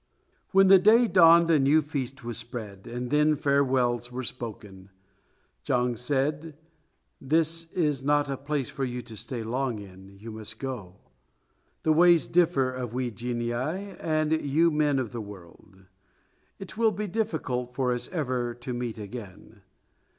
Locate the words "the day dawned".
0.67-1.51